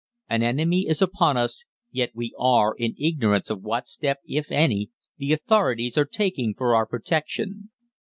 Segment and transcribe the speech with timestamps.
[0.27, 4.89] An enemy is upon us, yet we are in ignorance of what step, if any,
[5.19, 7.69] the authorities are taking for our protection.